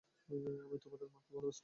আমি 0.61 0.77
তোমার 0.83 0.99
মাকে 1.05 1.29
ভালবাসতাম। 1.33 1.59